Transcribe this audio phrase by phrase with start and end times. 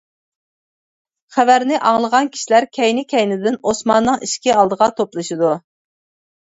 [1.35, 5.57] خەۋەرنى ئاڭلىغان كىشىلەر كەينى-كەينىدىن ئوسماننىڭ ئىشىكى ئالدىغا توپلىشىدۇ.